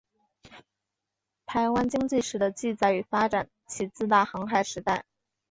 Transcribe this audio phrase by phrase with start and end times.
[1.45, 5.05] 台湾经济史的记载与发展起自大航海时代。